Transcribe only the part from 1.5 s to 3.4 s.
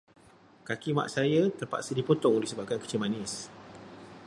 terpaksa dipotong disebabkan kencing manis.